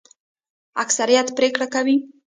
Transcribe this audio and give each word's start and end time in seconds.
اکثریت 0.83 1.27
پریکړه 1.37 1.67
کوي 1.73 1.95